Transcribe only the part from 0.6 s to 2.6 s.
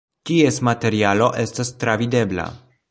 materialo estas travidebla.